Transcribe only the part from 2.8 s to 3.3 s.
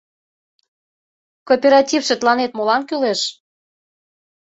кӱлеш?